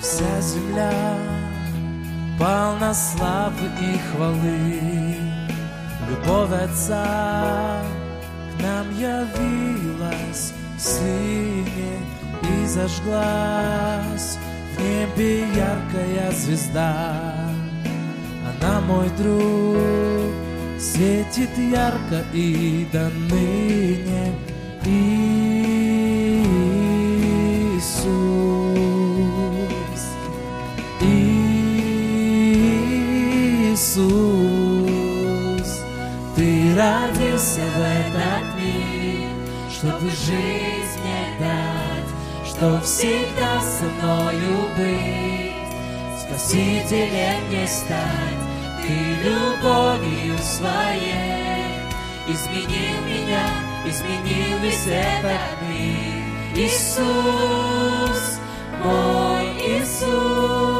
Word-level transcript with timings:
Вся 0.00 0.40
земля 0.40 1.18
полна 2.38 2.94
славы 2.94 3.66
и 3.80 3.98
хвалы. 3.98 5.16
Любовь 6.08 6.52
Отца 6.52 7.82
к 8.56 8.62
нам 8.62 8.86
явилась 8.96 10.52
Сыне 10.78 11.98
и 12.42 12.66
зажглась 12.66 14.38
в 14.74 14.80
небе 14.80 15.40
яркая 15.40 16.30
звезда. 16.30 17.32
Она 18.46 18.80
мой 18.82 19.08
друг, 19.18 20.32
светит 20.78 21.50
ярко 21.58 22.24
и 22.32 22.86
до 22.92 23.10
ныне. 23.10 24.32
Иисус, 24.84 25.27
Иисус, 33.78 35.70
Ты 36.34 36.74
родился 36.74 37.60
в 37.60 37.80
этот 37.80 38.44
мир, 38.60 39.30
чтобы 39.70 40.10
жизнь 40.10 40.98
мне 41.04 41.38
дать, 41.38 42.10
что 42.44 42.80
всегда 42.80 43.60
со 43.60 43.84
мною 43.84 44.56
быть, 44.76 45.70
Спасителем 46.20 47.40
мне 47.48 47.68
стать, 47.68 48.42
Ты 48.82 48.94
любовью 49.22 50.36
своей 50.38 51.78
изменил 52.26 52.98
меня, 53.06 53.46
изменил 53.86 54.58
весь 54.60 54.86
этот 54.88 55.62
мир. 55.68 56.66
Иисус, 56.66 58.40
мой 58.82 59.46
Иисус. 59.68 60.77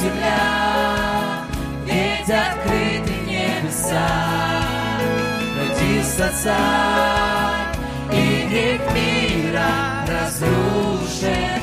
Земля, 0.00 1.44
ведь 1.84 2.30
открыты 2.30 3.14
небеса, 3.26 4.08
родился 5.58 6.32
царь, 6.42 7.76
и 8.12 8.46
грех 8.48 8.80
мира 8.94 9.72
разрушен. 10.08 11.60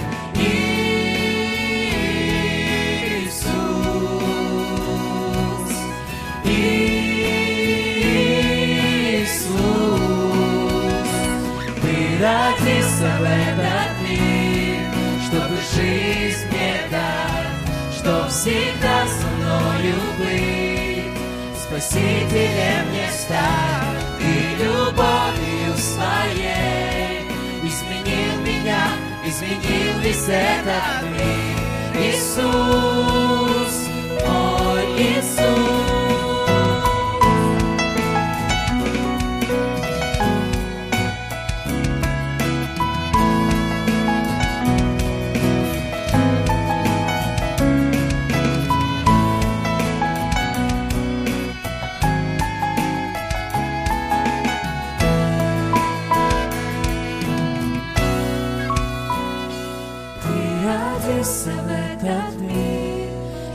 Иисус, 3.28 3.52
Иисус, 6.46 7.08
Ты 11.82 11.94
родился 12.22 13.10
в 13.20 13.24
этот 13.24 13.92
мир, 14.08 14.82
чтобы 15.26 15.56
жизнь 15.74 16.46
мне 16.52 16.74
дать, 16.92 17.27
что 18.08 18.26
всегда 18.30 19.06
со 19.06 19.28
мною 19.28 19.96
быть, 20.18 21.04
Спасителем 21.62 22.88
мне 22.90 23.10
стать. 23.12 24.06
Ты 24.18 24.64
любовью 24.64 25.76
своей 25.76 27.28
изменил 27.64 28.40
меня, 28.46 28.94
изменил 29.26 30.00
весь 30.00 30.30
этот 30.30 31.04
мир. 31.12 31.58
Иисус, 32.02 33.17
Родился 61.08 61.52
в 61.52 61.72
этот 61.72 62.36
мир, 62.42 63.10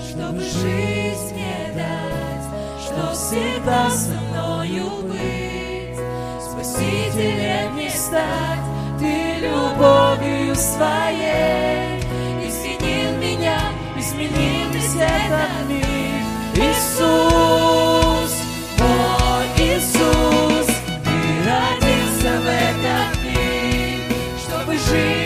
чтобы 0.08 0.40
жизнь 0.40 1.34
мне 1.34 1.70
дать, 1.74 2.82
что 2.82 3.12
всегда 3.12 3.90
со 3.90 4.12
мною 4.30 5.02
быть, 5.02 5.98
Спасителем 6.40 7.74
мне 7.74 7.90
стать. 7.90 8.60
Ты 8.98 9.40
любовью 9.40 10.54
своей 10.54 12.00
изменил 12.42 13.18
меня, 13.20 13.58
изменил 13.98 14.70
весь 14.72 14.94
этот 14.94 15.68
мир. 15.68 16.22
Иисус, 16.54 18.32
мой 18.78 19.46
Иисус, 19.58 20.66
Ты 21.04 21.50
родился 21.50 22.40
в 22.40 22.46
этот 22.46 23.24
мир, 23.24 24.00
чтобы 24.46 24.72
жизнь 24.78 25.21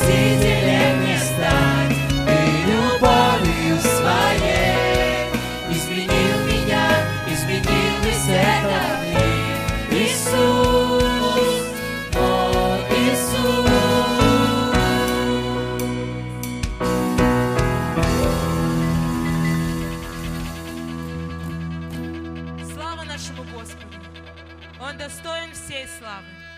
спасителем 0.00 1.04
не 1.04 1.18
стать, 1.18 1.96
ты 2.26 2.38
любовью 2.70 3.78
своей 3.80 5.28
изменил 5.70 6.36
меня, 6.46 6.86
изменил 7.28 7.94
весь 8.02 8.28
этот 8.28 9.00
Иисус, 9.92 11.04
о 12.14 12.18
Иисус. 12.90 13.70
Слава 22.72 23.04
нашему 23.04 23.42
Господу, 23.52 23.96
Он 24.80 24.96
достоин 24.96 25.52
всей 25.52 25.86
славы. 25.98 26.49